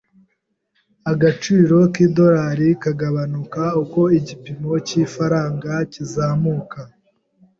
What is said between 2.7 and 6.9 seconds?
kagabanuka uko igipimo cy'ifaranga kizamuka.